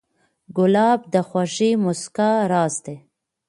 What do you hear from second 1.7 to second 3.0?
موسکا راز دی.